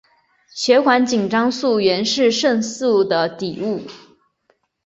[0.55, 3.83] 血管紧张素原是肾素的底物。